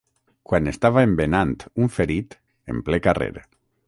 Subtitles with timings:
[0.51, 1.51] Quan estava embenant
[1.83, 2.33] un ferit,
[2.75, 3.29] en ple carrer